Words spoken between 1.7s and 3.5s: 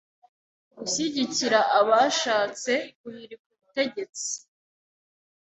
abashatse guhirika